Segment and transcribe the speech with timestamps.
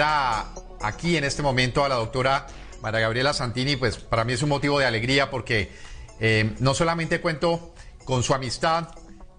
[0.00, 2.46] aquí en este momento a la doctora
[2.82, 5.70] María Gabriela Santini, pues para mí es un motivo de alegría porque
[6.20, 7.74] eh, no solamente cuento
[8.04, 8.88] con su amistad,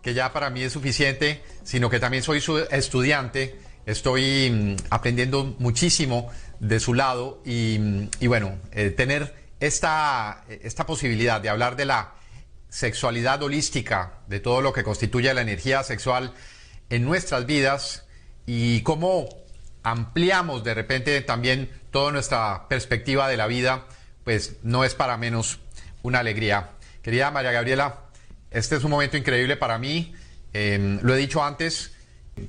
[0.01, 5.55] que ya para mí es suficiente, sino que también soy su estudiante, estoy mm, aprendiendo
[5.59, 6.29] muchísimo
[6.59, 12.13] de su lado y, mm, bueno, eh, tener esta, esta posibilidad de hablar de la
[12.69, 16.33] sexualidad holística, de todo lo que constituye la energía sexual
[16.89, 18.05] en nuestras vidas
[18.45, 19.27] y cómo
[19.83, 23.85] ampliamos de repente también toda nuestra perspectiva de la vida,
[24.23, 25.59] pues no es para menos
[26.03, 26.71] una alegría.
[27.01, 28.01] Querida María Gabriela,
[28.51, 30.13] este es un momento increíble para mí.
[30.53, 31.93] Em, lo he dicho antes,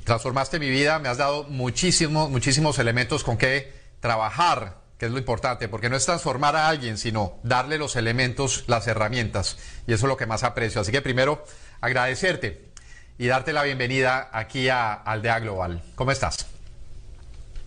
[0.04, 5.18] transformaste mi vida, me has dado muchísimos, muchísimos elementos con que trabajar, que es lo
[5.18, 9.56] importante, porque no es transformar a alguien, sino darle los elementos, las herramientas.
[9.86, 10.80] Y eso es lo que más aprecio.
[10.80, 11.44] Así que primero,
[11.80, 12.70] agradecerte
[13.18, 15.82] y darte la bienvenida aquí a Aldea Global.
[15.94, 16.59] ¿Cómo estás?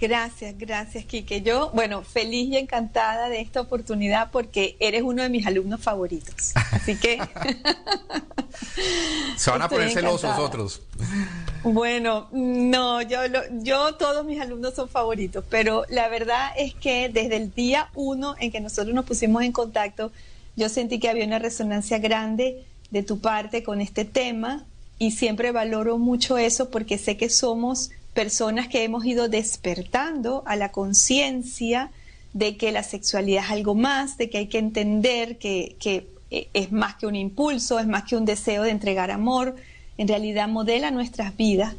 [0.03, 1.41] Gracias, gracias, Quique.
[1.41, 6.51] Yo, bueno, feliz y encantada de esta oportunidad porque eres uno de mis alumnos favoritos.
[6.71, 7.21] Así que.
[9.37, 10.81] Se van a poner celosos otros.
[11.63, 13.19] Bueno, no, yo,
[13.61, 18.35] yo todos mis alumnos son favoritos, pero la verdad es que desde el día uno
[18.41, 20.11] en que nosotros nos pusimos en contacto,
[20.57, 24.65] yo sentí que había una resonancia grande de tu parte con este tema
[24.99, 30.55] y siempre valoro mucho eso porque sé que somos personas que hemos ido despertando a
[30.55, 31.91] la conciencia
[32.33, 35.75] de que la sexualidad es algo más, de que hay que entender que,
[36.31, 39.55] eh, es más que un impulso, es más que un deseo de entregar amor,
[39.97, 41.75] en realidad modela nuestras vidas.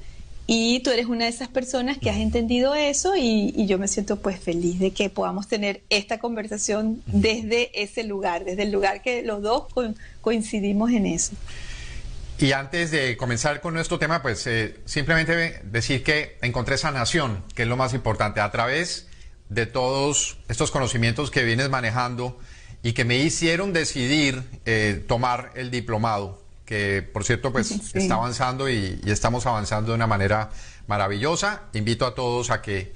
[0.46, 4.16] Y tú eres una de esas personas que has entendido eso y, yo me siento
[4.16, 9.22] pues feliz de que podamos tener esta conversación desde ese lugar, desde el lugar que
[9.22, 9.64] los dos
[10.20, 11.32] coincidimos en eso.
[12.44, 17.62] Y antes de comenzar con nuestro tema, pues eh, simplemente decir que encontré sanación, que
[17.62, 19.06] es lo más importante, a través
[19.48, 22.38] de todos estos conocimientos que vienes manejando
[22.82, 28.68] y que me hicieron decidir eh, tomar el diplomado, que por cierto pues está avanzando
[28.68, 30.50] y, estamos avanzando de una manera
[30.86, 31.62] maravillosa.
[31.72, 32.92] Invito a todos a que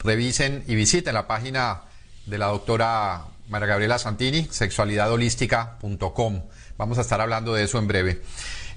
[0.00, 1.84] revisen y visiten la página
[2.26, 6.42] de la doctora María Gabriela Santini, sexualidadholística.com.
[6.76, 8.20] Vamos a estar hablando de eso en breve.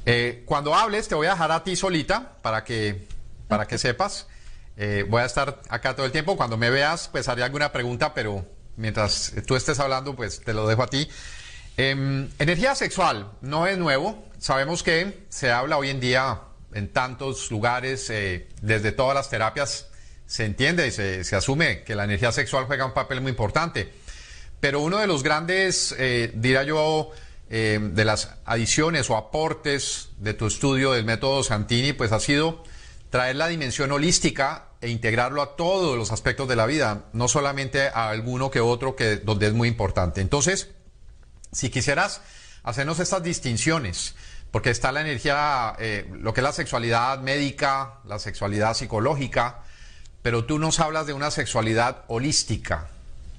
[0.10, 3.06] Eh, cuando hables, te voy a dejar a ti solita para que,
[3.50, 4.28] para que sepas.
[4.78, 6.38] Eh, voy a estar acá todo el tiempo.
[6.38, 8.46] Cuando me veas, pues haré alguna pregunta, pero
[8.78, 11.10] mientras tú estés hablando, pues te lo dejo a ti.
[11.76, 14.30] Em, energía sexual no es nuevo.
[14.38, 16.40] Sabemos que se habla hoy en día
[16.72, 19.90] en tantos lugares, eh, desde todas las terapias,
[20.26, 23.92] se entiende y se, se, asume que la energía sexual juega un papel muy importante.
[24.62, 25.94] Pero uno de los grandes,
[26.34, 27.12] diría yo,
[27.50, 32.64] eh, de las adiciones o aportes de tu estudio del método Santini, pues ha sido
[33.10, 37.88] traer la dimensión holística e integrarlo a todos los aspectos de la vida, no solamente
[37.88, 40.20] a alguno que otro que donde es muy importante.
[40.20, 40.72] Entonces,
[41.54, 42.22] si quisieras
[42.64, 44.16] hacernos estas distinciones,
[44.52, 49.64] porque está la energía, eh, lo que es la sexualidad médica, la sexualidad psicológica,
[50.22, 52.90] pero tú nos hablas de una sexualidad holística.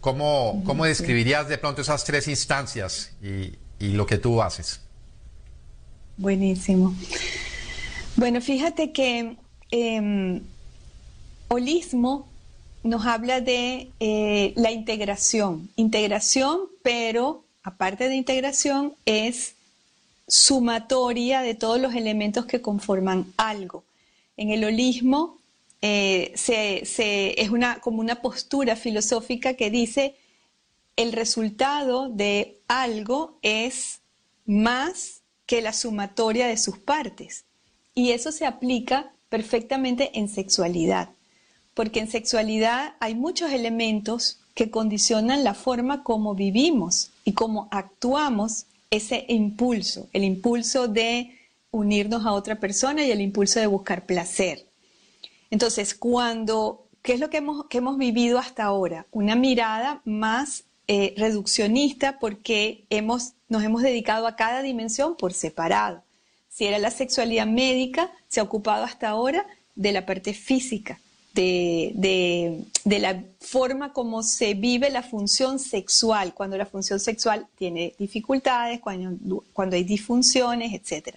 [0.01, 4.81] ¿Cómo, cómo describirías de pronto esas tres instancias y, y lo que tú haces.
[6.17, 6.95] Buenísimo.
[8.17, 9.37] Bueno, fíjate que
[9.71, 10.43] em,
[11.49, 12.29] holismo
[12.83, 15.69] nos habla de eh, la integración.
[15.77, 19.55] Integración, pero aparte de integración, es
[20.27, 23.85] sumatoria de todos los elementos que conforman algo.
[24.37, 25.39] En el holismo
[25.83, 30.15] eh, es una, como una postura filosófica que dice
[30.99, 34.01] el resultado de algo es
[34.47, 37.45] más que la sumatoria de sus partes.
[37.95, 41.11] Y eso se aplica perfectamente en sexualidad,
[41.75, 48.67] porque en sexualidad hay muchos elementos que condicionan la forma como vivimos y cómo actuamos
[48.91, 51.39] ese impulso, el impulso de
[51.71, 54.67] unirnos a otra persona y el impulso de buscar placer.
[55.53, 59.07] Entonces, cuando, ¿qué es lo que hemos, que hemos vivido hasta ahora?
[59.13, 66.03] Una mirada más eh, reduccionista porque hemos, nos hemos dedicado a cada dimensión por separado.
[66.49, 70.99] Si era la sexualidad médica, se ha ocupado hasta ahora de la parte física,
[71.35, 77.95] de, de, la forma como se vive la función sexual, cuando la función sexual tiene
[77.99, 81.17] dificultades, cuando, cuando hay disfunciones, etc.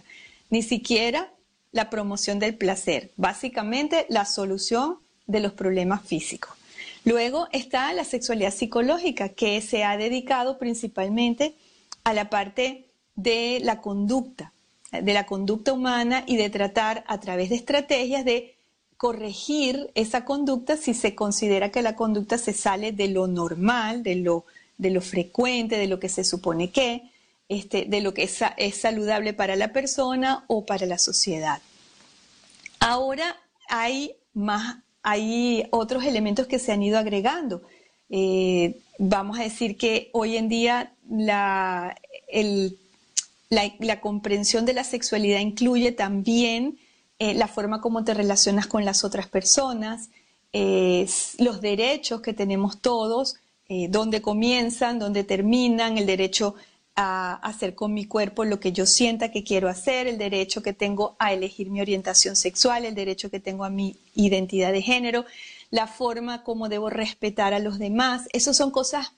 [0.49, 1.31] Ni siquiera
[1.71, 6.60] la promoción del placer, básicamente la solución de los problemas físicos.
[7.03, 11.55] Luego está la sexualidad psicológica, que se ha dedicado principalmente
[12.03, 14.53] a la parte de la conducta,
[14.91, 18.55] de la conducta humana y de tratar a través de estrategias de
[18.97, 24.15] corregir esa conducta si se considera que la conducta se sale de lo normal, de
[24.17, 24.45] lo,
[24.77, 27.09] de lo frecuente, de lo que se supone que,
[27.49, 31.63] este, de lo que es, es saludable para la persona o para la sociedad.
[32.79, 33.37] Ahora
[33.69, 37.61] hay más, hay otros elementos que se han ido agregando.
[38.09, 41.95] Eh, vamos a decir que hoy en día la,
[43.49, 46.77] la, comprensión de la sexualidad incluye también
[47.19, 50.09] eh, la forma como te relacionas con las otras personas,
[50.53, 51.07] eh,
[51.37, 53.35] los derechos que tenemos todos,
[53.87, 56.55] dónde comienzan, dónde terminan, el derecho
[57.01, 60.73] a hacer con mi cuerpo lo que yo sienta que quiero hacer, el derecho que
[60.73, 65.25] tengo a elegir mi orientación sexual, el derecho que tengo a mi identidad de género,
[65.69, 68.27] la forma como debo respetar a los demás.
[68.33, 69.13] Esas son cosas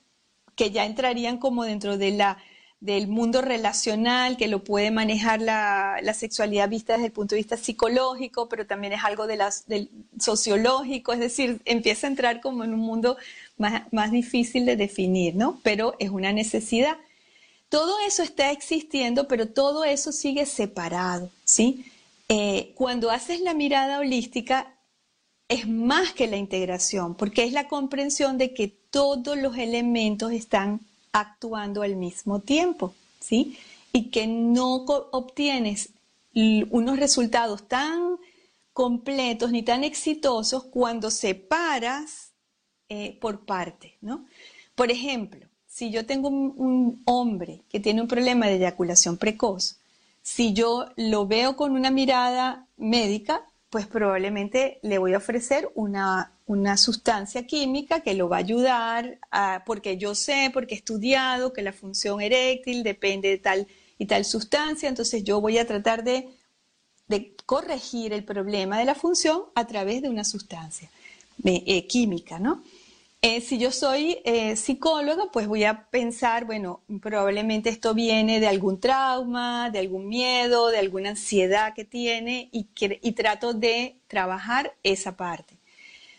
[0.56, 2.38] que ya entrarían como dentro de la
[2.84, 7.56] del mundo relacional, que lo puede manejar la, sexualidad vista desde el punto de vista
[7.56, 9.90] psicológico, pero también es algo de del
[10.20, 13.16] sociológico, es decir, empieza a entrar como en un mundo
[13.56, 15.60] más, difícil de definir, ¿no?
[15.62, 16.98] Pero es una necesidad.
[17.68, 21.86] Todo eso está existiendo, pero todo eso sigue separado, ¿sí?
[22.28, 24.74] Eh, cuando haces la mirada holística,
[25.48, 30.80] es más que la integración, porque es la comprensión de que todos los elementos están
[31.12, 33.58] actuando al mismo tiempo, ¿sí?
[33.92, 35.90] Y que no obtienes
[36.70, 38.18] unos resultados tan
[38.72, 42.32] completos ni tan exitosos cuando separas
[42.88, 44.26] eh, por parte, ¿no?
[44.74, 45.43] Por ejemplo,
[45.74, 49.80] si yo tengo un, hombre que tiene un problema de eyaculación precoz,
[50.22, 56.32] si yo lo veo con una mirada médica, pues probablemente le voy a ofrecer una,
[56.46, 59.18] una sustancia química que lo va a ayudar,
[59.66, 63.66] porque yo sé, porque he estudiado que la función eréctil depende de tal
[63.98, 66.28] y tal sustancia, entonces yo voy a tratar de,
[67.08, 70.88] de corregir el problema de la función a través de una sustancia
[71.44, 72.62] eh, química, ¿no?
[73.26, 78.48] Eh, si yo soy eh, psicóloga, pues voy a pensar, bueno, probablemente esto viene de
[78.48, 82.64] algún trauma, de algún miedo, de alguna ansiedad que tiene y,
[83.12, 85.56] trato de trabajar esa parte.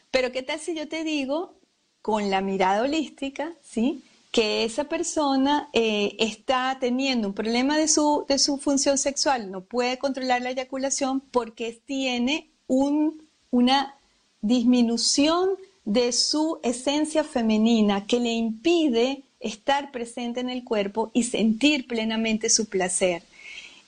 [0.09, 1.53] Pero ¿qué tal si yo te digo,
[2.01, 4.01] con la mirada holística, ¿sí?
[4.31, 9.61] que esa persona eh, está teniendo un problema de su, de su función sexual, no
[9.61, 13.93] puede controlar la eyaculación porque tiene un, una
[14.41, 15.51] disminución
[15.85, 22.49] de su esencia femenina que le impide estar presente en el cuerpo y sentir plenamente
[22.49, 23.23] su placer.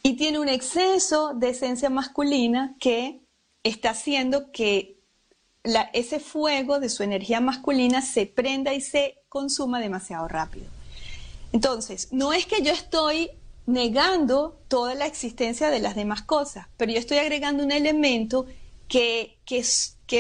[0.04, 3.20] Y tiene un exceso de esencia masculina que
[3.64, 4.98] está haciendo que
[5.92, 10.68] ese fuego de su energía masculina se prenda y se consuma demasiado rápido.
[11.52, 13.32] Entonces, no es que yo estoy
[13.66, 18.46] negando toda la existencia de las demás cosas, pero yo estoy agregando un elemento
[18.88, 19.38] que,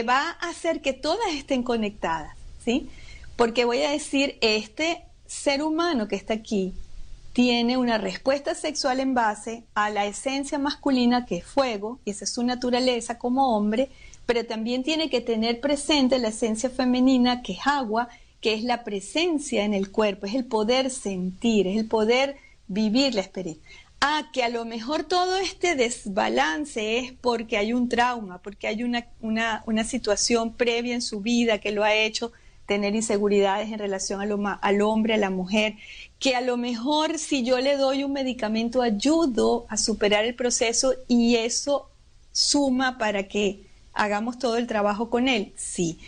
[0.07, 2.89] va a hacer que todas estén conectadas, ¿sí?
[3.35, 6.73] Porque voy a decir, este ser humano que está aquí
[7.33, 12.25] tiene una respuesta sexual en base a la esencia masculina que es fuego, y esa
[12.25, 13.89] es su naturaleza como hombre,
[14.25, 18.09] pero también tiene que tener presente la esencia femenina que es agua,
[18.41, 22.37] que es la presencia en el cuerpo, es el poder sentir, es el poder
[22.67, 23.63] vivir la experiencia.
[24.31, 29.07] Que a lo mejor todo este desbalance es porque hay un trauma, porque hay una,
[29.19, 32.31] una, situación previa en su vida que lo ha hecho
[32.65, 35.75] tener inseguridades en relación al hombre, a la mujer,
[36.19, 40.93] que a lo mejor si yo le doy un medicamento ayudo a superar el proceso
[41.07, 41.89] y eso
[42.31, 45.53] suma para que hagamos todo el trabajo con él.
[45.55, 45.99] Sí,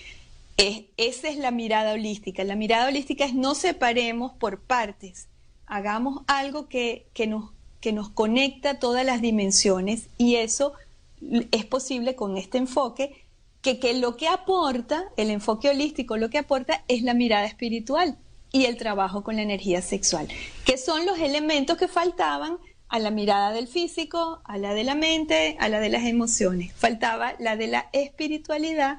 [0.58, 2.44] es, esa es la mirada holística.
[2.44, 5.28] La mirada holística es no separemos por partes,
[5.66, 10.74] hagamos algo que, que nos que nos conecta todas las dimensiones y eso
[11.52, 13.24] es posible con este enfoque,
[13.62, 18.18] que, que lo que aporta, el enfoque holístico lo que aporta es la mirada espiritual
[18.52, 20.28] y el trabajo con la energía sexual,
[20.66, 22.58] que son los elementos que faltaban
[22.90, 26.74] a la mirada del físico, a la de la mente, a la de las emociones.
[26.74, 28.98] Faltaba la de la espiritualidad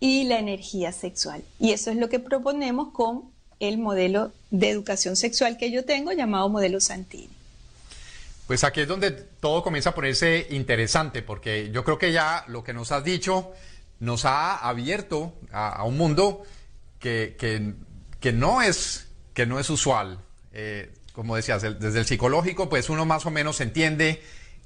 [0.00, 1.42] y la energía sexual.
[1.60, 3.30] Y eso es lo que proponemos con
[3.60, 7.37] el modelo de educación sexual que yo tengo llamado modelo Santini.
[8.48, 12.64] Pues aquí es donde todo comienza a ponerse interesante, porque yo creo que ya lo
[12.64, 13.52] que nos has dicho
[14.00, 16.44] nos ha abierto a, un mundo
[16.98, 20.20] que, que, no es, que no es usual.
[20.52, 24.22] Eh, como decías, desde el psicológico, pues uno más o menos entiende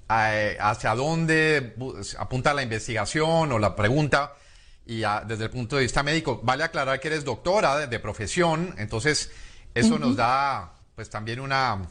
[0.08, 1.74] eh, hacia dónde
[2.20, 4.34] apunta la investigación o la pregunta.
[4.86, 9.32] Y desde el punto de vista médico, vale aclarar que eres doctora de, profesión, entonces
[9.74, 11.82] eso nos da pues también una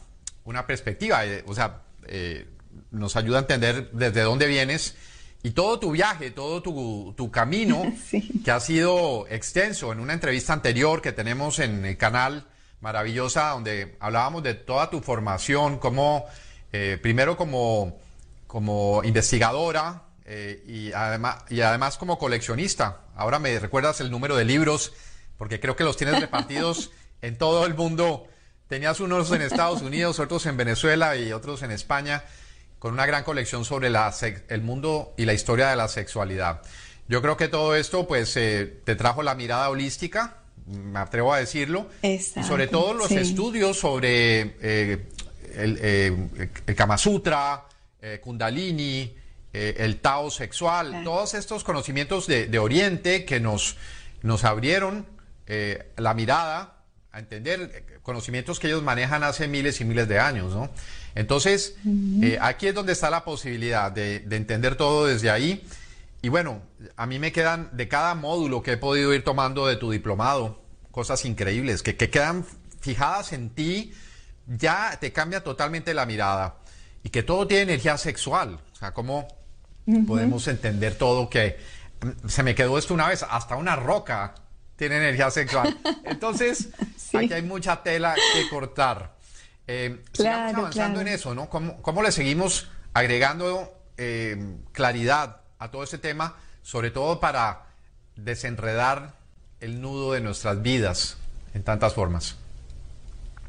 [0.44, 2.48] una perspectiva, eh, o sea, eh,
[2.90, 4.94] nos ayuda a entender desde dónde vienes
[5.42, 7.92] y todo tu viaje, todo tu, camino,
[8.44, 9.92] que ha sido extenso.
[9.92, 12.46] En una entrevista anterior que tenemos en el canal
[12.80, 16.26] maravillosa, donde hablábamos de toda tu formación, como
[16.72, 17.98] eh, primero como,
[18.46, 23.00] como investigadora eh, y, además, y además como coleccionista.
[23.16, 24.92] Ahora me recuerdas el número de libros,
[25.38, 28.28] porque creo que los tienes repartidos en todo el mundo.
[28.68, 32.24] Tenías unos en Estados Unidos, otros en Venezuela y otros en España
[32.82, 34.12] con una gran colección sobre la
[34.48, 36.62] el mundo y la historia de la sexualidad.
[37.06, 41.38] Yo creo que todo esto pues eh, te trajo la mirada holística, me atrevo a
[41.38, 45.08] decirlo, y sobre todo los estudios sobre eh,
[45.54, 46.28] el, eh,
[46.66, 47.64] el, Kama Sutra,
[48.20, 49.14] Kundalini,
[49.52, 53.76] el Tao sexual, todos estos conocimientos de, de, Oriente que nos,
[54.22, 55.06] nos abrieron
[55.96, 56.71] la mirada
[57.12, 60.70] a entender conocimientos que ellos manejan hace miles y miles de años, ¿no?
[61.14, 61.76] Entonces,
[62.22, 65.62] eh, aquí es donde está la posibilidad de, entender todo desde ahí.
[66.22, 66.62] Y bueno,
[66.96, 70.62] a mí me quedan de cada módulo que he podido ir tomando de tu diplomado,
[70.90, 72.46] cosas increíbles, que, quedan
[72.80, 73.92] fijadas en ti,
[74.46, 76.56] ya te cambia totalmente la mirada.
[77.04, 78.58] Y que todo tiene energía sexual.
[78.72, 79.28] O sea, ¿cómo
[80.06, 81.58] podemos entender todo que
[82.00, 84.34] mm, se me quedó esto una vez, hasta una roca
[84.76, 85.78] tiene energía sexual.
[86.04, 86.68] Entonces,
[87.12, 89.14] aquí hay mucha tela que cortar.
[89.66, 91.48] Eh, sigamos avanzando en eso, ¿no?
[91.48, 97.66] ¿Cómo, le seguimos agregando eh, claridad a todo este tema, sobre todo para
[98.16, 99.14] desenredar
[99.60, 101.16] el nudo de nuestras vidas
[101.54, 102.36] en tantas formas?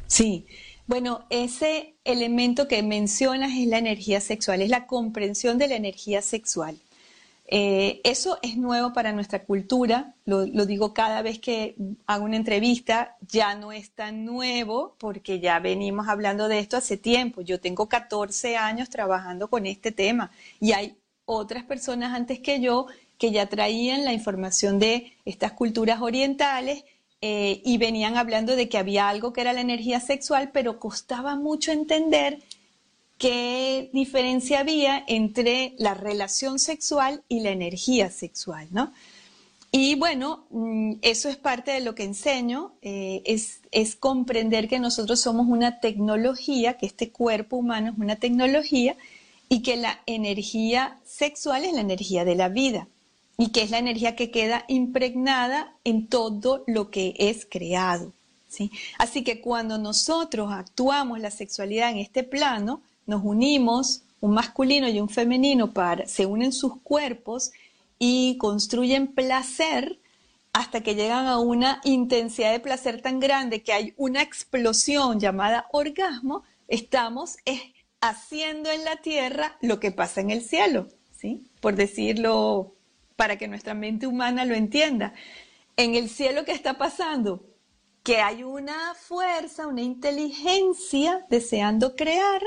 [0.07, 0.45] Sí,
[0.85, 6.21] bueno, ese elemento que mencionas es la energía sexual, es la comprensión de la energía
[6.21, 6.77] sexual.
[7.55, 11.75] Eh, eso es nuevo para nuestra cultura, lo, digo cada vez que
[12.07, 16.98] hago una entrevista, ya no es tan nuevo porque ya venimos hablando de esto hace
[16.98, 17.41] tiempo.
[17.41, 22.88] Yo tengo 14 años trabajando con este tema y hay otras personas antes que yo
[23.19, 26.86] que ya traían la información de estas culturas orientales
[27.22, 31.36] eh, y venían hablando de que había algo que era la energía sexual, pero costaba
[31.36, 32.39] mucho entender
[33.17, 38.91] qué diferencia había entre la relación sexual y la energía sexual, ¿no?
[39.75, 44.77] Y bueno, mm, eso es parte de lo que enseño, eh, es, es, comprender que
[44.77, 48.96] nosotros somos una tecnología, que este cuerpo humano es una tecnología
[49.50, 52.88] y que la energía sexual es la energía de la vida
[53.38, 58.13] y que es la energía que queda impregnada en todo lo que es creado.
[58.48, 58.72] ¿sí?
[59.00, 65.00] Así que cuando nosotros actuamos la sexualidad en este plano, nos unimos, un masculino y
[65.00, 67.51] un femenino, para, se unen sus cuerpos
[68.00, 70.00] y construyen placer
[70.53, 75.67] hasta que llegan a una intensidad de placer tan grande que hay una explosión llamada
[75.72, 77.38] orgasmo, estamos
[78.01, 81.48] haciendo en la tierra lo que pasa en el cielo, ¿sí?
[81.60, 82.75] Por decirlo
[83.15, 85.13] para que nuestra mente humana lo entienda.
[85.75, 87.43] En el cielo, ¿qué está pasando?
[88.03, 92.41] Que hay una fuerza, una inteligencia deseando crear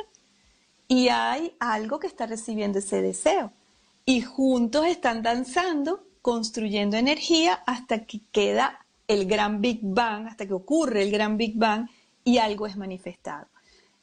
[0.88, 3.52] y hay algo que está recibiendo ese deseo.
[4.04, 10.54] Y juntos están danzando, construyendo energía hasta que queda el gran Big Bang, hasta que
[10.54, 11.88] ocurre el gran Big Bang
[12.24, 13.46] y algo es manifestado.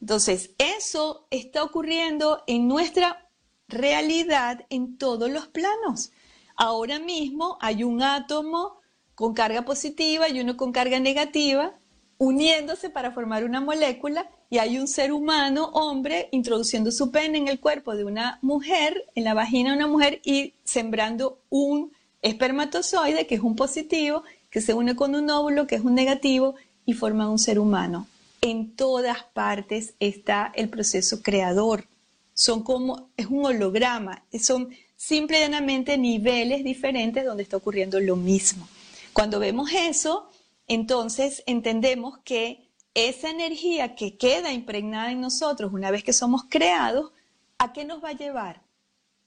[0.02, 3.30] Entonces, eso está ocurriendo en nuestra
[3.70, 6.12] realidad en todos los planos.
[6.56, 8.78] Ahora mismo hay un átomo
[9.16, 11.74] con carga positiva y uno con carga negativa
[12.18, 17.48] uniéndose para formar una molécula y hay un ser humano, hombre, introduciendo su pene en
[17.48, 21.92] el cuerpo de una mujer, en la vagina de una mujer y sembrando un
[22.22, 26.54] espermatozoide que es un positivo, que se une con un óvulo que es un negativo
[26.86, 28.06] y forma un ser humano.
[28.42, 31.88] En todas partes está el proceso creador.
[32.36, 38.68] Son como, es un holograma, son simplemente niveles diferentes donde está ocurriendo lo mismo.
[39.14, 40.30] Cuando vemos eso,
[40.68, 42.63] entonces entendemos que
[42.94, 47.12] esa energía que queda impregnada en nosotros una vez que somos creados,
[47.58, 48.62] ¿a qué nos va a llevar?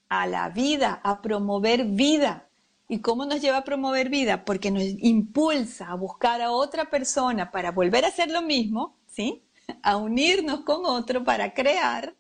[0.09, 2.49] A la vida, a promover vida.
[2.89, 4.45] ¿Y cómo nos lleva a promover vida?
[4.45, 9.43] Porque nos impulsa a buscar a otra persona para volver a hacer lo mismo, ¿sí?
[9.83, 12.15] A unirnos con otro para crear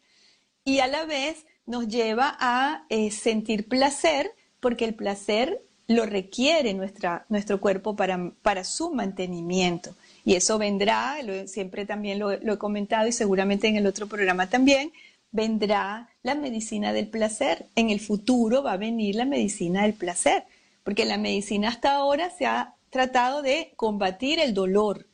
[0.64, 6.74] y a la vez nos lleva a eh, sentir placer porque el placer lo requiere
[6.74, 9.94] nuestra, nuestro cuerpo para, para su mantenimiento.
[10.26, 14.90] Y eso vendrá, siempre también lo, he comentado y seguramente en el otro programa también,
[15.30, 17.66] vendrá la medicina del placer.
[17.76, 20.42] En el futuro va a venir la medicina del placer,
[20.82, 25.06] porque la medicina hasta ahora se ha tratado de combatir el dolor,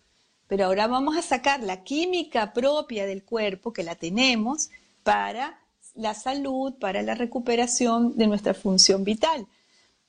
[0.46, 4.70] pero ahora vamos a sacar la química propia del cuerpo, que la tenemos,
[5.02, 5.60] para
[5.94, 9.46] la salud, para la recuperación de nuestra función vital.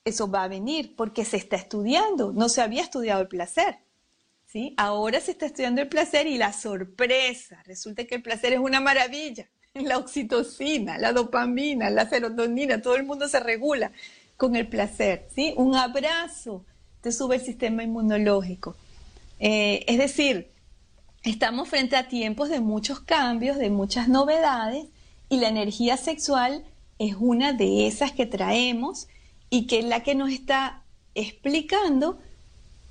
[0.06, 3.80] Eso va a venir porque se está estudiando, no se había estudiado el placer.
[4.78, 8.80] Ahora se está estudiando el placer y la sorpresa, resulta que el placer es una
[8.80, 9.50] maravilla.
[9.74, 13.92] La oxitocina, la dopamina, la serotonina, todo el mundo se regula
[14.38, 15.28] con el placer.
[15.34, 15.56] ¿sí?
[15.58, 16.64] Un abrazo
[17.02, 18.76] te sube el sistema inmunológico.
[19.40, 20.52] Eh, es decir,
[21.24, 24.86] estamos frente a tiempos de muchos cambios, de muchas novedades,
[25.28, 26.64] y la energía sexual
[27.00, 29.08] es una de esas que traemos
[29.50, 30.84] y que es la que nos está
[31.16, 32.20] explicando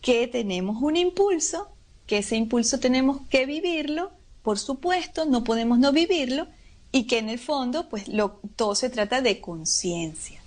[0.03, 1.69] que tenemos un impulso,
[2.07, 6.47] que ese impulso tenemos que vivirlo, por supuesto, no podemos no vivirlo,
[6.91, 8.05] y que en el fondo, pues
[8.57, 10.41] todo se trata de conciencia.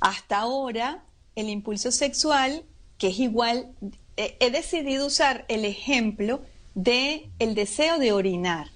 [0.00, 1.04] Hasta ahora,
[1.36, 2.64] el impulso sexual,
[2.98, 3.70] que es igual,
[4.16, 6.40] he decidido usar el ejemplo
[6.74, 8.68] de el deseo de orinar.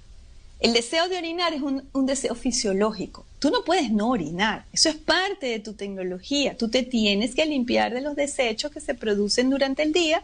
[0.61, 3.25] El deseo de orinar es un, deseo fisiológico.
[3.39, 4.67] Tú no puedes no orinar.
[4.73, 6.57] Eso es parte de tu tecnología.
[6.57, 10.23] Tú te tienes que limpiar de los desechos que se producen durante el día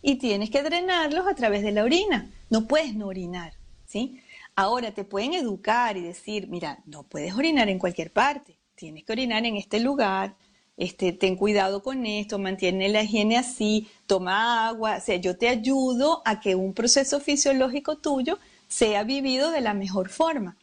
[0.00, 2.30] y tienes que drenarlos a través de la orina.
[2.50, 3.52] No puedes no orinar,
[3.86, 4.20] ¿sí?
[4.56, 8.58] Ahora te pueden educar y decir, mira, no puedes orinar en cualquier parte.
[8.74, 10.36] Tienes que orinar en este lugar,
[10.76, 15.48] este, ten cuidado con esto, mantiene la higiene así, toma agua, o sea, yo te
[15.48, 20.56] ayudo a que un proceso fisiológico tuyo sea vivido de la mejor forma.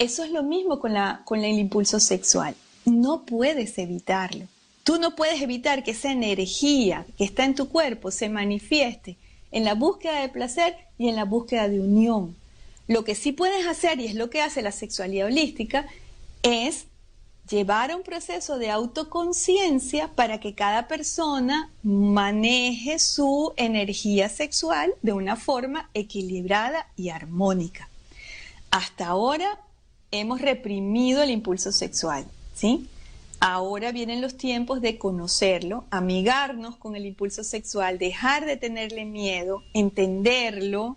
[0.00, 2.54] Eso es lo mismo con, el impulso sexual.
[2.84, 4.46] No puedes evitarlo.
[4.84, 9.16] Tú no puedes evitar que esa energía que está en tu cuerpo se manifieste
[9.50, 12.36] en la búsqueda de placer y en la búsqueda de unión.
[12.86, 15.88] Lo que sí puedes hacer, y es lo que hace la sexualidad holística,
[16.44, 16.84] es
[17.50, 25.12] llevar a un proceso de autoconciencia para que cada persona maneje su energía sexual de
[25.12, 27.88] una forma equilibrada y armónica.
[28.70, 29.58] Hasta ahora
[30.10, 32.88] hemos reprimido el impulso sexual, ¿sí?
[33.40, 39.62] Ahora vienen los tiempos de conocerlo, amigarnos con el impulso sexual, dejar de tenerle miedo,
[39.74, 40.96] entenderlo,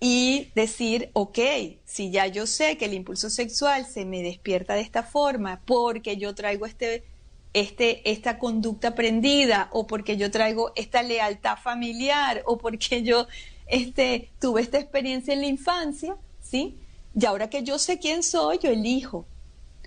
[0.00, 1.38] y decir, ok,
[1.84, 6.16] si ya yo sé que el impulso sexual se me despierta de esta forma porque
[6.16, 7.04] yo traigo este,
[7.52, 13.26] este, esta conducta aprendida o porque yo traigo esta lealtad familiar o porque yo
[13.66, 16.76] este, tuve esta experiencia en la infancia, ¿sí?
[17.14, 19.26] Y ahora que yo sé quién soy, yo elijo.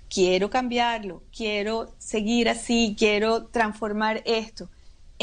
[0.08, 4.68] Quiero cambiarlo, quiero seguir así, quiero transformar esto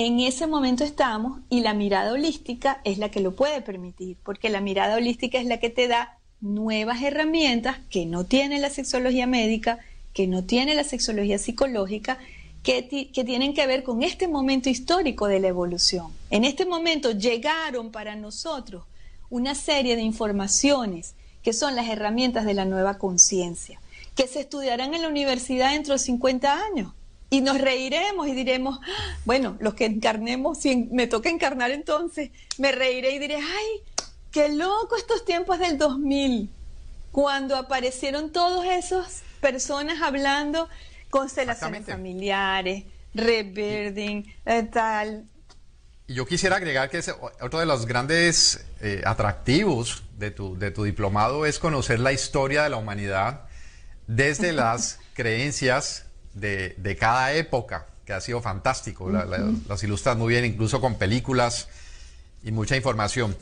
[0.02, 4.48] en ese momento estamos y la mirada holística es la que lo puede permitir, porque
[4.48, 9.28] la mirada holística es la que te da nuevas herramientas que no tiene la sexología
[9.28, 9.80] médica,
[10.14, 12.18] que no tiene la sexología psicológica,
[12.64, 16.14] que, que, tienen que ver con este momento histórico de la evolución.
[16.30, 18.86] En este momento llegaron para nosotros
[19.30, 23.80] una serie de informaciones que son las herramientas de la nueva conciencia,
[24.16, 26.94] que se estudiarán en la universidad dentro de 50 años
[27.30, 28.80] y nos reiremos y diremos,
[29.26, 34.50] bueno, los que encarnemos, si me toca encarnar entonces, me reiré y diré, ay, qué
[34.50, 36.50] loco estos tiempos del 2000,
[37.12, 40.68] cuando aparecieron todas esas personas hablando
[41.10, 45.26] constelaciones familiares, rebirthing, eh, tal.
[46.10, 47.04] Y yo quisiera agregar que
[47.40, 52.64] otro de los grandes eh, atractivos de tu, de tu diplomado es conocer la historia
[52.64, 53.42] de la humanidad
[54.08, 59.12] desde las creencias de, cada época, que ha sido fantástico.
[59.12, 61.68] las ilustras muy bien, incluso con películas
[62.44, 63.38] y mucha información.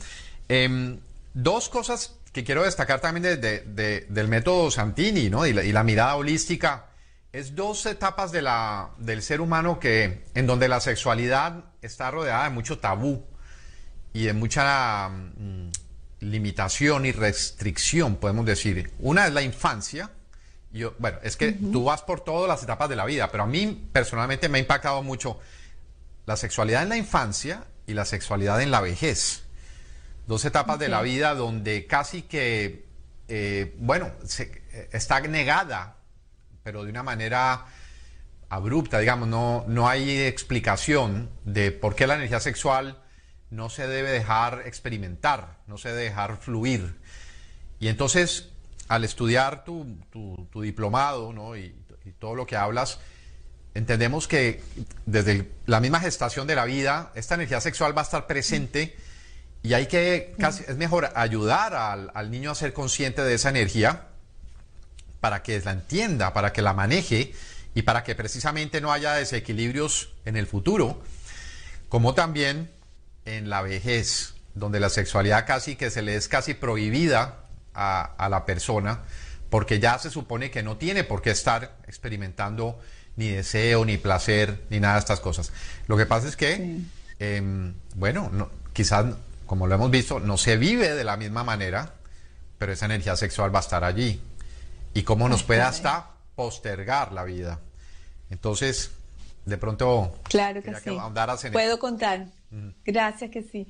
[0.50, 0.98] Em,
[1.32, 5.46] dos cosas que quiero destacar también del método Santini ¿no?
[5.46, 6.87] y, la, mirada holística.
[7.38, 12.42] Es dos etapas de la, del ser humano que, en donde la sexualidad está rodeada
[12.42, 13.24] de mucho tabú
[14.12, 15.70] y de mucha mm,
[16.18, 18.90] limitación y restricción, podemos decir.
[18.98, 20.10] Una es la infancia,
[20.72, 23.46] yo, bueno, es que tú vas por todas las etapas de la vida, pero a
[23.46, 25.38] mí personalmente me ha impactado mucho
[26.26, 29.44] la sexualidad en la infancia y la sexualidad en la vejez.
[30.26, 32.84] Dos etapas de la vida donde casi que,
[33.28, 34.10] eh, bueno,
[34.90, 35.97] está negada,
[36.68, 37.64] pero de una manera
[38.50, 42.98] abrupta, digamos, no, no hay explicación de por qué la energía sexual
[43.48, 46.98] no se debe dejar experimentar, no se debe dejar fluir.
[47.80, 48.50] Y entonces
[48.86, 49.96] al estudiar tu,
[50.60, 51.74] diplomado y,
[52.18, 52.98] todo lo que hablas,
[53.72, 54.62] entendemos que
[55.06, 58.94] desde la misma gestación de la vida, esta energía sexual va a estar presente
[59.62, 61.74] y hay que, casi, es mejor ayudar
[62.12, 64.08] al, niño a ser consciente de esa energía
[65.20, 67.32] para que la entienda, para que la maneje
[67.74, 71.00] y para que precisamente no haya desequilibrios en el futuro,
[71.88, 72.70] como también
[73.24, 78.44] en la vejez, donde la sexualidad casi que se le es casi prohibida a, la
[78.44, 79.02] persona
[79.50, 82.78] porque ya se supone que no tiene por qué estar experimentando
[83.16, 85.52] ni deseo, ni placer, ni nada de estas cosas.
[85.86, 86.80] Lo que pasa es que,
[87.18, 89.06] em, bueno, quizás,
[89.46, 91.94] como lo hemos visto, no se vive de la misma manera,
[92.58, 94.20] pero esa energía sexual va a estar allí.
[94.94, 97.60] Y cómo nos puede hasta postergar la vida.
[98.30, 98.92] Entonces,
[99.44, 100.14] de pronto...
[100.24, 100.90] Claro que sí.
[101.52, 102.26] Puedo contar.
[102.84, 103.68] Gracias que sí.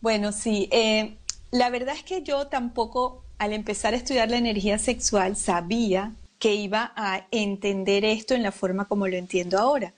[0.00, 0.68] Bueno, sí.
[0.72, 1.16] Eh,
[1.50, 6.54] la verdad es que yo tampoco, al empezar a estudiar la energía sexual, sabía que
[6.54, 9.92] iba a entender esto en la forma como lo entiendo ahora.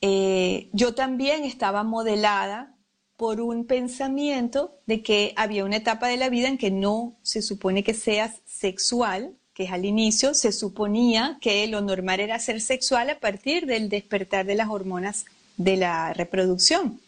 [0.00, 2.74] Eh, yo también estaba modelada
[3.16, 7.40] por un pensamiento de que había una etapa de la vida en que no se
[7.40, 12.60] supone que seas sexual, que es al inicio, se suponía que lo normal era ser
[12.60, 15.24] sexual a partir del despertar de las hormonas
[15.56, 17.00] de la reproducción.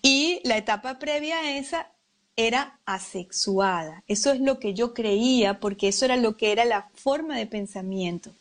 [0.00, 1.90] Y la etapa previa a esa
[2.34, 4.04] era asexuada.
[4.08, 7.44] Eso es lo que yo creía, porque eso era lo que era la forma de
[7.44, 8.32] pensamiento,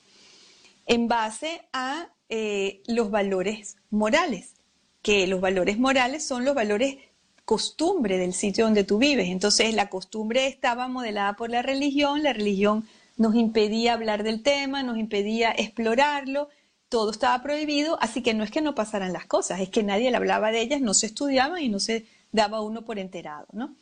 [0.86, 4.54] en base a eh, los valores morales,
[5.02, 7.00] que los valores morales son los valores
[7.44, 9.28] costumbre del sitio donde tú vives.
[9.28, 12.88] Entonces la costumbre estaba modelada por la religión, la religión
[13.22, 16.50] nos impedía hablar del tema, nos impedía explorarlo,
[16.90, 20.10] todo estaba prohibido, así que no es que no pasaran las cosas, es que nadie
[20.10, 23.76] le hablaba de ellas, no se estudiaban y no se daba uno por enterado, ¿no?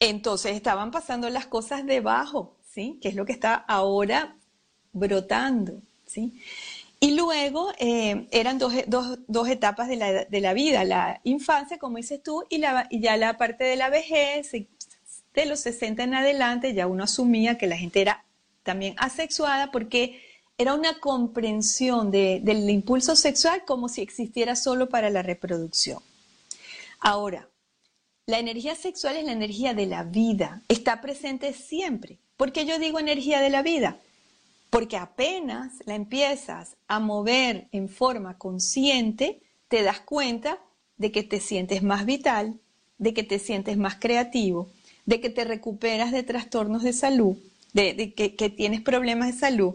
[0.00, 2.98] Entonces estaban pasando las cosas debajo, ¿sí?
[3.02, 4.36] Que es lo que está ahora
[4.94, 6.40] brotando, ¿sí?
[6.98, 8.72] Y luego eh, eran dos,
[9.48, 9.96] etapas de
[10.40, 13.90] la, vida, la infancia, como dices tú, y, la, y ya la parte de la
[13.90, 18.24] vejez, de los 60 en adelante, ya uno asumía que la gente era
[18.62, 20.20] también asexuada porque
[20.58, 26.00] era una comprensión del impulso sexual como si existiera solo para la reproducción.
[27.00, 27.48] Ahora,
[28.26, 32.18] la energía sexual es la energía de la vida, está presente siempre.
[32.36, 33.98] ¿Por qué yo digo energía de la vida?
[34.70, 40.60] Porque apenas la empiezas a mover en forma consciente, te das cuenta
[40.96, 42.60] de que te sientes más vital,
[42.98, 44.70] de que te sientes más creativo,
[45.06, 47.36] de que te recuperas de trastornos de salud,
[47.72, 49.74] de, que, tienes problemas de salud,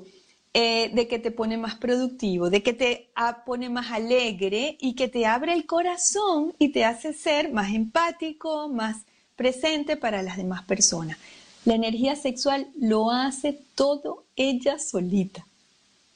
[0.54, 3.10] eh, de que te pone más productivo, de que te
[3.46, 8.70] pone más alegre y que te abre el corazón y te hace ser más empático,
[8.70, 8.98] más
[9.36, 11.18] presente para las demás personas.
[11.66, 15.46] La energía sexual lo hace todo ella solita.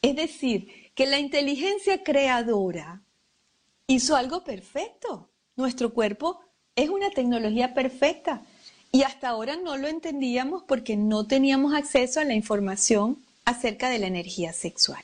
[0.02, 3.02] Es decir, que la inteligencia creadora
[3.88, 5.30] hizo algo perfecto.
[5.56, 6.40] Nuestro cuerpo
[6.76, 8.44] es una tecnología perfecta.
[8.92, 14.00] Y hasta ahora no lo entendíamos porque no teníamos acceso a la información acerca de
[14.00, 15.04] la energía sexual.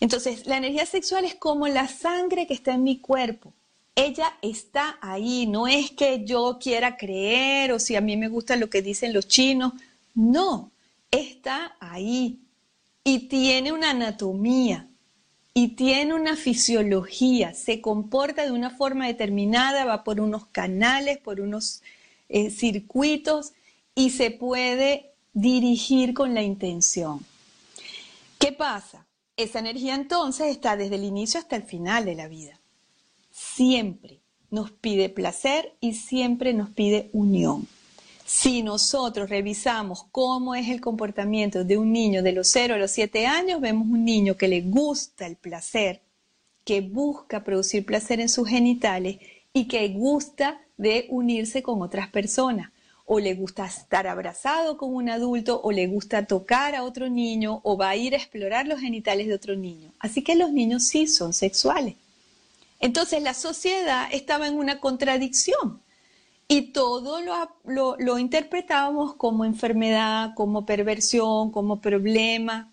[0.00, 3.52] Entonces, la energía sexual es como la sangre que está en mi cuerpo.
[3.94, 8.56] Ella está ahí, no es que yo quiera creer o si a mí me gusta
[8.56, 9.72] lo que dicen los chinos,
[10.14, 10.72] no,
[11.12, 12.40] está ahí
[13.04, 14.88] y tiene una anatomía
[15.52, 21.40] y tiene una fisiología, se comporta de una forma determinada, va por unos canales, por
[21.40, 21.82] unos
[22.28, 23.52] eh, circuitos
[23.94, 27.24] y se puede dirigir con la intención.
[28.38, 29.06] ¿Qué pasa?
[29.36, 32.60] Esa energía entonces está desde el inicio hasta el final de la vida.
[33.30, 37.66] Siempre nos pide placer y siempre nos pide unión.
[38.24, 42.90] Si nosotros revisamos cómo es el comportamiento de un niño de los 0 a los
[42.92, 46.02] 7 años, vemos un niño que le gusta el placer,
[46.64, 49.18] que busca producir placer en sus genitales
[49.52, 52.70] y que gusta de unirse con otras personas.
[53.06, 57.60] O le gusta estar abrazado con un adulto, o le gusta tocar a otro niño,
[57.62, 59.92] o va a ir a explorar los genitales de otro niño.
[59.98, 61.96] Así que los niños sí son sexuales.
[62.80, 65.80] Entonces la sociedad estaba en una contradicción
[66.48, 67.20] y todo
[67.64, 72.72] lo, lo, interpretábamos como enfermedad, como perversión, como problema,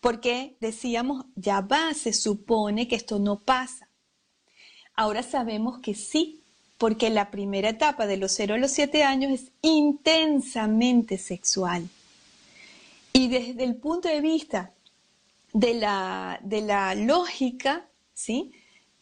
[0.00, 3.88] porque decíamos, ya va, se supone que esto no pasa.
[4.94, 6.42] Ahora sabemos que sí,
[6.78, 11.88] porque la primera etapa de los 0 a los 7 años es intensamente sexual.
[13.12, 14.72] Y desde el punto de vista
[15.52, 18.52] de la, de la lógica, ¿sí?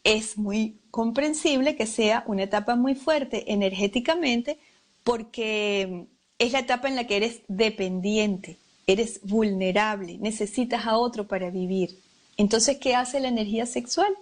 [0.05, 4.57] es muy comprensible que sea una etapa muy fuerte energéticamente
[5.03, 6.05] porque
[6.39, 8.57] es la etapa en la que eres dependiente,
[8.87, 11.99] eres vulnerable, necesitas a otro para vivir.
[12.37, 14.13] Entonces, ¿qué hace la energía sexual?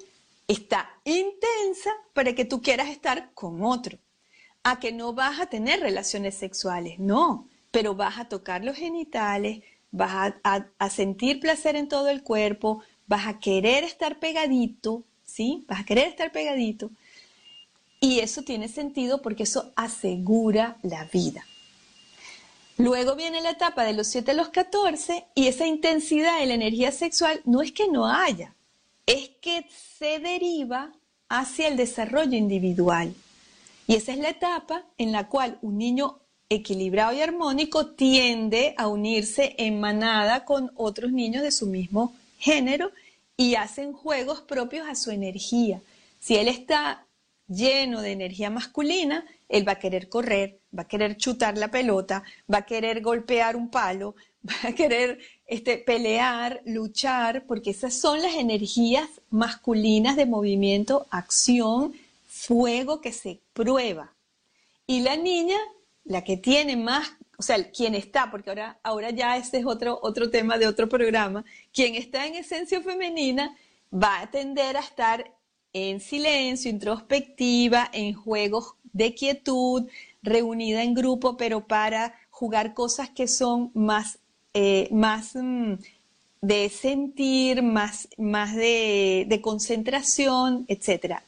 [0.47, 3.97] Está intensa para que tú quieras estar con otro.
[4.63, 9.63] A que no vas a tener relaciones sexuales, no, pero vas a tocar los genitales,
[9.91, 15.65] vas a, sentir placer en todo el cuerpo, vas a querer estar pegadito, ¿sí?
[15.67, 16.91] Vas a querer estar pegadito.
[17.99, 21.45] Y eso tiene sentido porque eso asegura la vida.
[22.77, 26.55] Luego viene la etapa de los 7 a los 14 y esa intensidad de la
[26.55, 28.55] energía sexual no es que no haya,
[29.05, 30.93] es que se deriva
[31.29, 33.13] hacia el desarrollo individual.
[33.87, 38.87] Y esa es la etapa en la cual un niño equilibrado y armónico tiende a
[38.87, 42.91] unirse en manada con otros niños de su mismo género
[43.35, 45.81] y hacen juegos propios a su energía.
[46.19, 47.05] Si él está
[47.47, 52.23] lleno de energía masculina, él va a querer correr, va a querer chutar la pelota,
[52.51, 54.15] va a querer golpear un palo,
[54.47, 61.93] va a querer este, pelear, luchar, porque esas son las energías masculinas de movimiento, acción,
[62.27, 64.13] fuego que se prueba.
[64.87, 65.57] Y la niña,
[66.03, 69.99] la que tiene más, o sea, quien está, porque ahora, ahora ya ese es otro,
[70.01, 73.55] otro tema de otro programa, quien está en esencia femenina
[73.93, 75.31] va a tender a estar
[75.71, 79.87] en silencio, introspectiva, en juegos de quietud,
[80.23, 84.17] reunida en grupo, pero para jugar cosas que son más,
[84.53, 85.73] eh, más mm,
[86.41, 91.19] de sentir, más, más de, concentración, etc.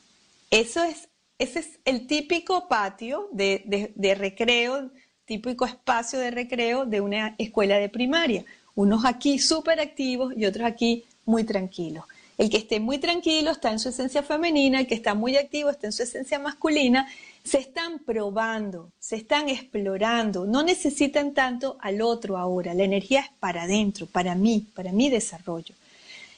[0.49, 4.89] Eso es, ese es el típico patio de, de recreo,
[5.25, 8.45] típico espacio de recreo de una escuela de primaria.
[8.75, 12.05] Unos aquí súper activos y otros aquí muy tranquilos.
[12.37, 15.69] El que esté muy tranquilo está en su esencia femenina, el que está muy activo
[15.69, 17.07] está en su esencia masculina.
[17.45, 22.73] Se están probando, se están explorando, no necesitan tanto al otro ahora.
[22.73, 25.75] La energía es para adentro, para mí, para mi desarrollo.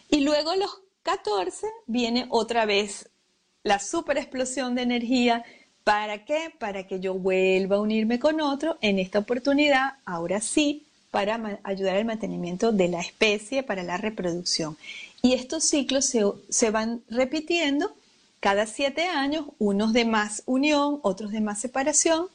[0.09, 0.69] Y luego los
[1.03, 3.09] 14 viene otra vez
[3.63, 5.43] la super explosión de energía.
[5.83, 6.53] ¿Para qué?
[6.59, 11.95] Para que yo vuelva a unirme con otro en esta oportunidad, ahora sí, para ayudar
[11.95, 14.77] al mantenimiento de la especie, para la reproducción.
[15.21, 16.13] Y estos ciclos
[16.49, 17.93] se, van repitiendo
[18.39, 22.27] cada siete años, unos de más unión, otros de más separación,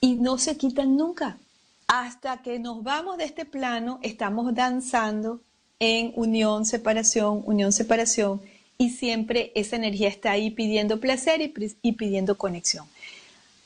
[0.00, 1.38] y no se quitan nunca.
[1.86, 5.40] Hasta que nos vamos de este plano, estamos danzando
[5.78, 8.40] en unión, separación, unión, separación,
[8.78, 12.86] y siempre esa energía está ahí pidiendo placer y, pidiendo conexión.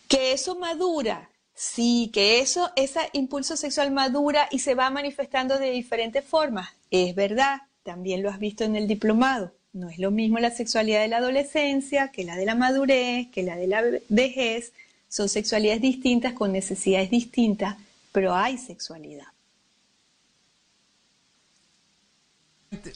[0.08, 5.70] Que eso madura, sí, que eso, ese impulso sexual madura y se va manifestando de
[5.70, 9.52] diferentes formas, es verdad, también lo has visto en el diplomado.
[9.74, 13.42] No es lo mismo la sexualidad de la adolescencia que la de la madurez, que
[13.42, 14.72] la de la vejez.
[15.08, 17.76] Son sexualidades distintas con necesidades distintas,
[18.10, 19.26] pero hay sexualidad.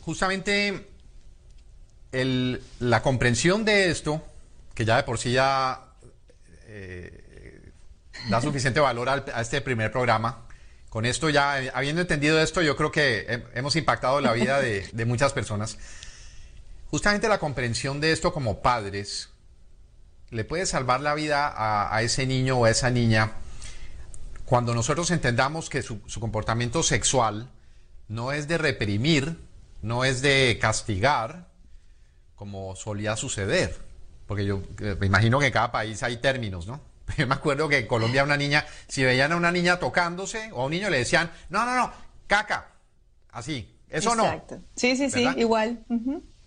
[0.01, 0.87] Justamente
[2.11, 4.21] la comprensión de esto,
[4.75, 5.81] que ya de por sí ya
[6.67, 7.71] eh,
[8.31, 10.49] da suficiente valor a este primer programa,
[10.89, 15.33] con esto ya, habiendo entendido esto, yo creo que hemos impactado la vida de, muchas
[15.33, 15.79] personas.
[16.91, 19.29] Justamente la comprensión de esto como padres
[20.31, 21.53] le puede salvar la vida
[21.95, 23.33] a, ese niño o a esa niña
[24.45, 27.51] cuando nosotros entendamos que su, comportamiento sexual
[28.09, 29.39] no es de reprimir,
[29.83, 31.49] no es de castigar,
[32.35, 33.77] como solía suceder.
[34.27, 36.81] Porque yo eh, me imagino que en cada país hay términos, ¿no?
[37.17, 40.63] Yo me acuerdo que en Colombia una niña, si veían a una niña tocándose o
[40.63, 41.93] a un niño le decían, no, no, no,
[42.27, 42.69] caca,
[43.31, 44.57] así, eso Exacto.
[44.57, 44.65] no.
[44.75, 45.85] Sí, sí, sí, igual.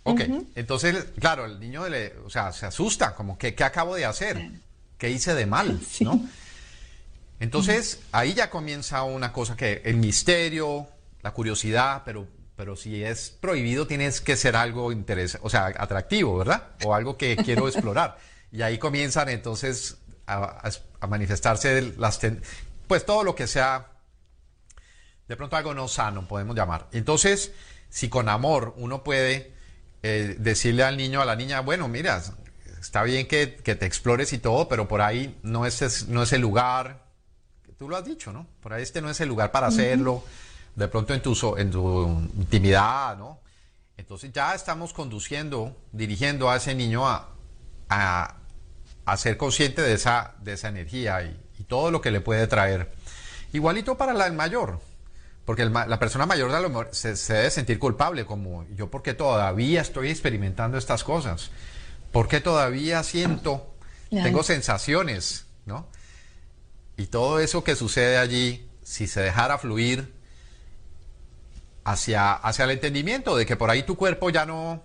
[0.04, 0.22] Ok,
[0.56, 4.52] entonces, claro, el niño le, o sea, se asusta, como que, ¿qué acabo de hacer?
[4.98, 5.80] ¿Qué hice de mal?
[6.02, 6.28] ¿no?
[7.40, 10.88] Entonces, ahí ya comienza una cosa que el misterio,
[11.22, 16.38] la curiosidad, pero, pero si es prohibido tienes que ser algo interesante, o sea, atractivo,
[16.38, 16.70] ¿verdad?
[16.84, 18.18] O algo que quiero explorar.
[18.52, 20.70] Y ahí comienzan entonces a,
[21.08, 22.20] manifestarse las
[22.88, 23.88] pues todo lo que sea
[25.28, 26.88] de pronto algo no sano, podemos llamar.
[26.92, 27.54] Entonces,
[27.90, 29.54] si con amor uno puede
[30.04, 32.22] eh, decirle al niño, a la niña, bueno, mira,
[32.80, 36.42] está bien que, te explores y todo, pero por ahí no es, no es el
[36.42, 37.06] lugar,
[37.78, 38.48] tú lo has dicho, ¿no?
[38.62, 40.24] Por ahí este no es el lugar para hacerlo,
[40.76, 43.40] de pronto en tu, en tu intimidad, ¿no?
[43.98, 47.30] Entonces ya estamos conduciendo, dirigiendo a ese niño a,
[49.06, 51.38] a ser consciente de esa, de esa energía y,
[51.68, 52.92] todo lo que le puede traer.
[53.54, 54.82] Igualito para la, el mayor,
[55.46, 61.04] porque la persona mayor se, debe sentir culpable, como yo porque todavía estoy experimentando estas
[61.04, 61.52] cosas,
[62.12, 63.74] porque todavía siento,
[64.10, 65.88] tengo sensaciones, ¿no?
[66.98, 70.14] Y todo eso que sucede allí, si se dejara fluir
[71.84, 74.84] hacia, hacia el entendimiento de que por ahí tu cuerpo ya no,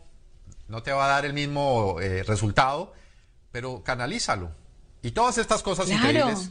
[0.69, 2.95] no te va a dar el mismo eh, resultado,
[3.53, 4.51] pero canalízalo.
[5.03, 6.51] Y todas estas cosas increíbles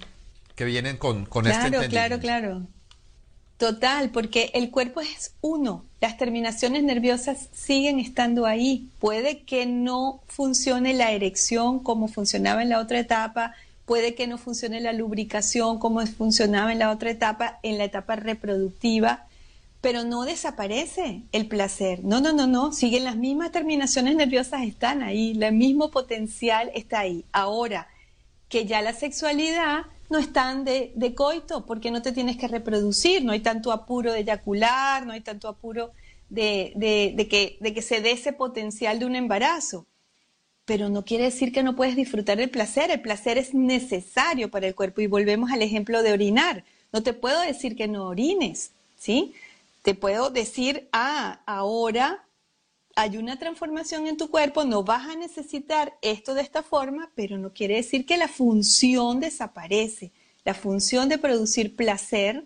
[0.55, 1.91] que vienen con, con este entendimiento.
[1.91, 2.74] Claro, claro, claro.
[3.57, 8.89] Total, porque el cuerpo es uno, las terminaciones nerviosas siguen estando ahí.
[8.99, 13.53] Puede que no funcione la erección como funcionaba en la otra etapa,
[13.85, 18.17] puede que no funcione la lubricación como funcionaba en la otra etapa, en la etapa
[18.17, 19.25] reproductiva,
[19.79, 22.03] pero no desaparece el placer.
[22.03, 26.99] No, no, no, no, siguen las mismas terminaciones nerviosas, están ahí, el mismo potencial está
[26.99, 27.23] ahí.
[27.31, 27.87] Ahora,
[28.49, 33.23] que ya la sexualidad no es tan de, coito, porque no te tienes que reproducir,
[33.23, 35.91] no hay tanto apuro de eyacular, no hay tanto apuro
[36.29, 36.73] de,
[37.29, 39.85] que, de que se dé ese potencial de un embarazo
[40.65, 42.89] pero no quiere decir que no puedes disfrutar el placer.
[42.89, 44.99] El placer es necesario para el cuerpo.
[45.01, 46.63] Y volvemos al ejemplo de orinar.
[46.91, 49.33] No te puedo decir que no orines, ¿sí?
[49.83, 52.24] Te puedo decir, ah, ahora
[52.95, 57.37] hay una transformación en tu cuerpo, no vas a necesitar esto de esta forma, pero
[57.37, 60.13] no quiere decir que la función desaparece,
[60.45, 62.45] la función de producir placer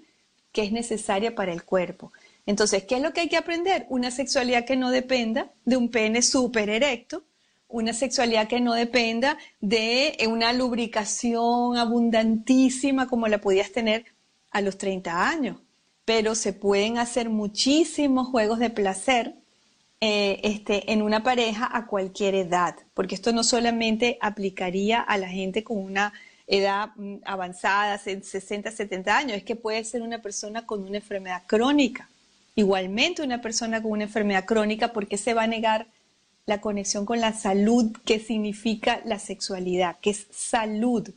[0.52, 2.12] que es necesaria para el cuerpo.
[2.48, 3.86] Entonces, ¿qué es lo que hay que aprender?
[3.90, 7.24] Una sexualidad que no dependa de un pene súper erecto,
[7.68, 14.06] una sexualidad que no dependa de una lubricación abundantísima como la podías tener
[14.50, 15.58] a los 30 años,
[16.06, 19.36] pero se pueden hacer muchísimos juegos de placer
[20.02, 25.28] eh, este, en una pareja a cualquier edad, porque esto no solamente aplicaría a la
[25.28, 26.14] gente con una
[26.48, 31.44] edad mm, avanzada, 60, 70 años, es que puede ser una persona con una enfermedad
[31.48, 32.10] crónica.
[32.56, 35.88] Igualmente una persona con una enfermedad crónica, porque se va a negar
[36.46, 41.10] la conexión con la salud que significa la sexualidad, que es salud.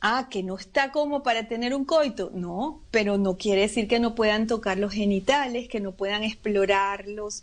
[0.00, 2.30] Ah, que no está como para tener un coito.
[2.32, 7.42] No, pero no quiere decir que no puedan tocar los genitales, que no puedan explorarlos,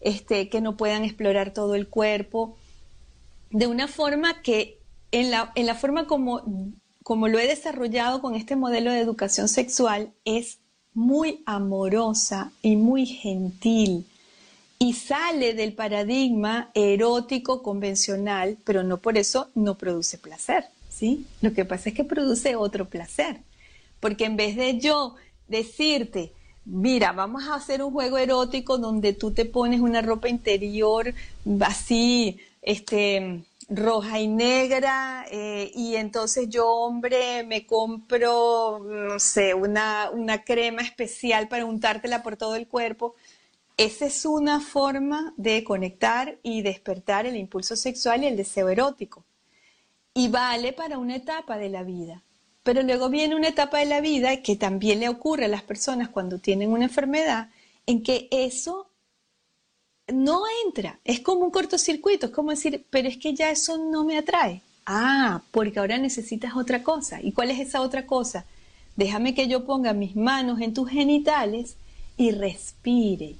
[0.00, 2.56] este, que no puedan explorar todo el cuerpo,
[3.50, 4.80] de una forma que
[5.12, 6.42] en la, en la forma como,
[7.02, 10.58] como lo he desarrollado con este modelo de educación sexual es
[10.94, 14.06] muy amorosa y muy gentil
[14.78, 21.26] y sale del paradigma erótico convencional, pero no por eso no produce placer, ¿sí?
[21.40, 23.40] Lo que pasa es que produce otro placer,
[24.00, 25.14] porque en vez de yo
[25.48, 26.32] decirte,
[26.66, 31.14] mira, vamos a hacer un juego erótico donde tú te pones una ropa interior
[31.60, 40.10] así, este, roja y negra, eh, y entonces yo, hombre, me compro, no sé, una,
[40.12, 43.14] una crema especial para untártela por todo el cuerpo
[43.76, 49.24] esa es una forma de conectar y despertar el impulso sexual y el deseo erótico.
[50.14, 52.22] Y vale para una etapa de la vida.
[52.66, 56.08] Pero luego viene una etapa de la vida que también le ocurre a las personas
[56.08, 57.50] cuando tienen una enfermedad,
[57.86, 58.90] en que eso
[60.08, 60.98] no entra.
[61.04, 64.62] Es como un cortocircuito, es como decir, pero es que ya eso no me atrae.
[64.84, 67.22] Ah, porque ahora necesitas otra cosa.
[67.22, 68.46] ¿Y cuál es esa otra cosa?
[68.96, 71.76] Déjame que yo ponga mis manos en tus genitales
[72.16, 73.36] y respire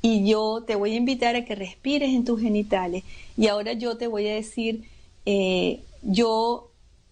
[0.00, 3.02] y yo te voy a invitar a que respires en tus genitales
[3.36, 4.84] y ahora yo te voy a decir,
[5.26, 6.69] eh, yo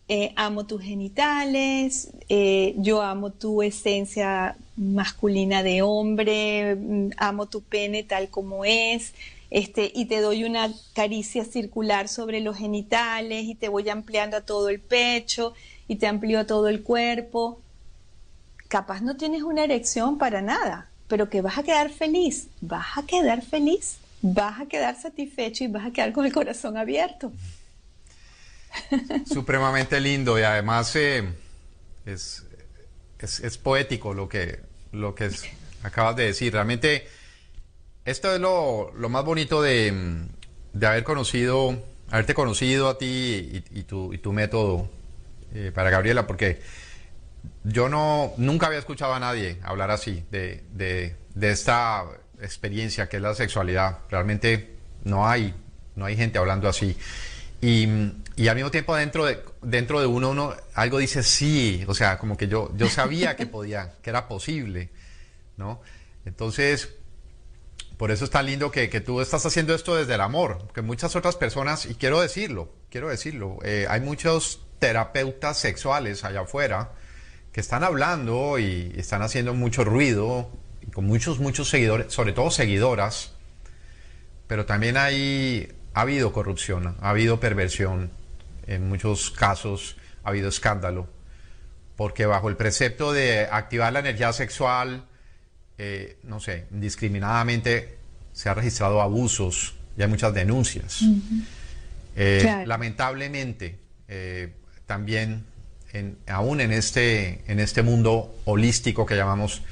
[0.08, 7.62] eh, amo tus genitales, eh, yo amo tu esencia masculina de hombre, mm, amo tu
[7.62, 9.12] pene tal como es,
[9.50, 14.40] este, y te doy una caricia circular sobre los genitales y te voy ampliando a
[14.42, 15.52] todo el pecho
[15.88, 17.60] y te amplío a todo el cuerpo.
[18.68, 23.02] Capaz no tienes una erección para nada, pero que vas a quedar feliz, vas a
[23.04, 27.32] quedar feliz, vas a quedar satisfecho y vas a quedar con el corazón abierto.
[29.26, 31.24] Supremamente lindo y además eh,
[32.06, 32.44] es,
[33.20, 34.60] es, poético lo que,
[34.92, 35.30] lo que
[35.82, 36.52] acabas de decir.
[36.52, 37.06] Realmente
[38.04, 39.92] esto es lo, más bonito de,
[40.74, 44.88] haber conocido, haberte conocido a ti y, tu, y tu, método
[45.54, 46.60] eh, para Gabriela, porque
[47.64, 52.04] yo no, nunca había escuchado a nadie hablar así de, de, esta
[52.40, 53.98] experiencia que es la sexualidad.
[54.10, 55.54] Realmente no hay,
[55.94, 56.96] no hay gente hablando así.
[57.60, 57.86] Y,
[58.48, 62.36] al mismo tiempo dentro de, dentro de uno, uno algo dice sí, o sea, como
[62.36, 64.90] que yo, yo sabía que podía, que era posible,
[65.56, 65.80] ¿no?
[66.24, 66.90] Entonces,
[67.96, 70.82] por eso es tan lindo que, que, tú estás haciendo esto desde el amor, que
[70.82, 76.92] muchas otras personas, y quiero decirlo, quiero decirlo, eh, hay muchos terapeutas sexuales allá afuera
[77.52, 80.48] que están hablando y están haciendo mucho ruido,
[80.94, 83.32] con muchos, muchos seguidores, sobre todo seguidoras,
[84.46, 88.10] pero también hay, ha habido corrupción, ha habido perversión,
[88.66, 91.08] en muchos casos ha habido escándalo,
[91.96, 95.04] porque bajo el precepto de activar la energía sexual,
[95.78, 97.98] eh, no sé, indiscriminadamente
[98.32, 101.02] se han registrado abusos y hay muchas denuncias.
[102.16, 103.78] Eh, lamentablemente,
[104.08, 104.52] eh,
[104.86, 105.44] también
[106.26, 109.62] aún en este, en este mundo holístico que llamamos,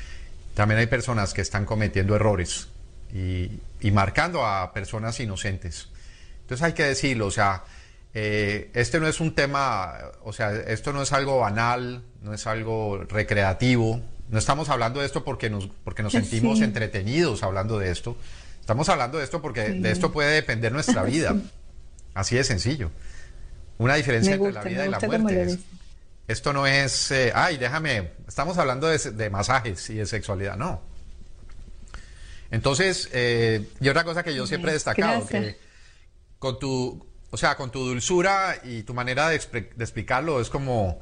[0.54, 2.68] también hay personas que están cometiendo errores
[3.12, 3.60] y,
[3.92, 5.88] marcando a personas inocentes.
[6.47, 7.64] Entonces hay que decirlo, o sea,
[8.14, 12.47] eh, este no es un tema, o sea, esto no es algo banal, no es
[12.47, 14.01] algo recreativo.
[14.30, 18.16] No estamos hablando de esto porque nos, porque nos sentimos entretenidos hablando de esto.
[18.61, 21.34] Estamos hablando de esto porque de esto puede depender nuestra vida.
[22.14, 22.92] Así de sencillo.
[23.78, 25.59] Una diferencia entre la vida y la muerte.
[26.28, 30.80] esto no es, eh, ay, déjame, estamos hablando de, masajes y de sexualidad, no.
[32.53, 35.65] Entonces, eh, y otra cosa que yo siempre he destacado, que
[36.39, 41.01] con tu, o sea, con tu dulzura y tu manera de, explicarlo es como,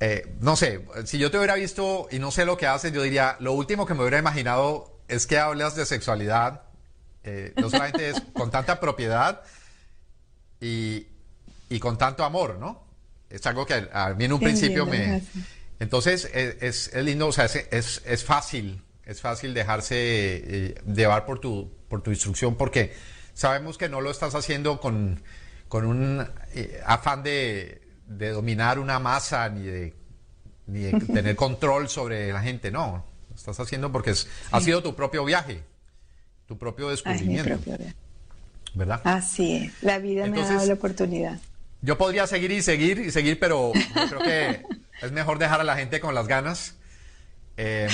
[0.00, 3.02] eh, no sé, si yo te hubiera visto y no sé lo que haces, yo
[3.02, 6.62] diría, lo último que me hubiera imaginado es que hablas de sexualidad,
[7.56, 9.42] no solamente es con tanta propiedad,
[10.60, 12.84] y, con tanto amor, ¿no?
[13.28, 15.22] Es algo que a mí en un principio me...
[15.78, 21.72] Entonces es, lindo, o sea, es, es, fácil, es fácil dejarse eh, llevar por tu,
[21.88, 22.92] por tu instrucción porque
[23.34, 25.20] sabemos que no lo estás haciendo con,
[25.68, 29.94] con un eh, afán de, dominar una masa ni de,
[30.66, 33.04] ni de tener control sobre la gente, no.
[33.28, 35.62] Lo estás haciendo porque es, ha sido tu propio viaje,
[36.46, 37.58] tu propio descubrimiento.
[38.74, 39.00] ¿verdad?
[39.04, 41.38] Así es, la vida me ha dado la oportunidad.
[41.82, 44.62] Yo podría seguir y seguir y seguir, pero yo creo que
[45.02, 46.74] es mejor dejar a la gente con las ganas.
[47.56, 47.88] Eh,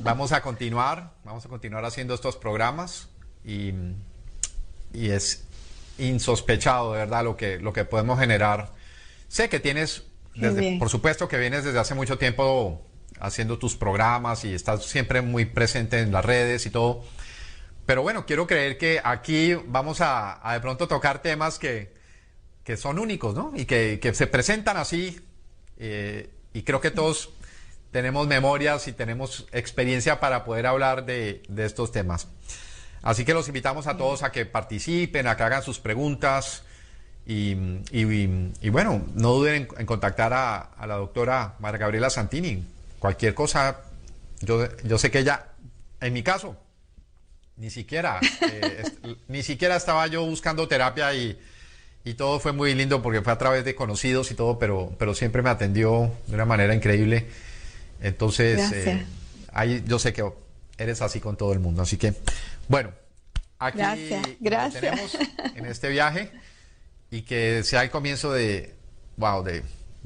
[0.00, 3.08] vamos a continuar, vamos a continuar haciendo estos programas
[3.44, 3.72] y,
[4.92, 5.44] y, es
[5.98, 8.72] insospechado, de verdad, lo que, lo que podemos generar.
[9.28, 12.82] Sé que tienes, desde, por supuesto que vienes desde hace mucho tiempo
[13.20, 17.04] haciendo tus programas y estás siempre muy presente en las redes y todo.
[17.86, 21.92] Pero bueno, quiero creer que aquí vamos a, de pronto tocar temas que,
[22.76, 23.52] son únicos, ¿no?
[23.56, 25.20] Y que, se presentan así.
[25.76, 27.30] Eh, y creo que todos
[27.90, 32.28] tenemos memorias y tenemos experiencia para poder hablar de, estos temas.
[33.02, 36.62] Así que los invitamos a todos a que participen, a que hagan sus preguntas.
[37.26, 37.54] Y,
[38.70, 42.64] bueno, no duden en, contactar a, la doctora María Gabriela Santini.
[42.98, 43.82] Cualquier cosa,
[44.40, 45.46] yo, yo sé que ella,
[46.00, 46.56] en mi caso,
[47.56, 48.82] ni siquiera, eh,
[49.28, 51.38] ni siquiera estaba yo buscando terapia y,
[52.16, 55.42] todo fue muy lindo porque fue a través de conocidos y todo, pero, pero siempre
[55.42, 57.28] me atendió de una manera increíble.
[58.02, 59.06] Entonces, eh,
[59.52, 60.24] ahí yo sé que
[60.80, 61.82] eres así con todo el mundo.
[61.82, 62.14] Así que,
[62.68, 62.90] bueno,
[63.58, 63.78] aquí
[64.40, 64.80] Gracias.
[64.80, 65.18] tenemos
[65.54, 66.30] en este viaje
[67.10, 68.74] y que sea el comienzo de,
[69.16, 69.62] wow, de,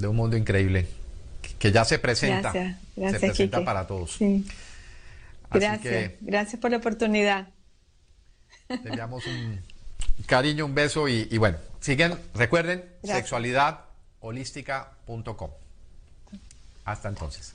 [0.07, 0.87] un mundo increíble
[1.59, 2.53] que ya se presenta.
[2.53, 2.77] se
[3.21, 4.19] presenta para todos.
[5.51, 7.49] Gracias, gracias por la oportunidad.
[8.67, 9.61] Te enviamos un
[10.27, 15.51] cariño, un beso y, bueno, siguen, recuerden, sexualidadholística.com.
[16.85, 17.55] Hasta entonces.